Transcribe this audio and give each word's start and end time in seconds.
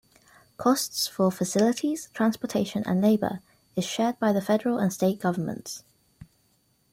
Costs 0.57 1.05
for 1.05 1.31
facilities, 1.31 2.09
transportation, 2.15 2.81
and 2.87 3.03
labour 3.03 3.41
is 3.75 3.85
shared 3.85 4.17
by 4.17 4.33
the 4.33 4.41
federal 4.41 4.79
and 4.79 4.91
state 4.91 5.19
governments. 5.19 5.83